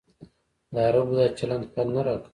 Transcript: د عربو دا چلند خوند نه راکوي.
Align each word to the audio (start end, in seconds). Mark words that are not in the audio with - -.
د 0.73 0.75
عربو 0.87 1.13
دا 1.17 1.25
چلند 1.37 1.63
خوند 1.71 1.89
نه 1.95 2.01
راکوي. 2.05 2.27